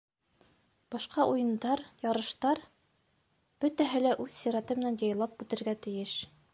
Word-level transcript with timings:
Башҡа 0.95 1.25
уйындар, 1.33 1.83
ярыштар- 2.07 2.63
бөтәһе 3.65 4.05
лә 4.07 4.17
үҙ 4.25 4.35
сираты 4.41 4.81
менән 4.83 5.01
яйлап 5.07 5.43
үтергә 5.47 5.81
тейеш. 5.87 6.21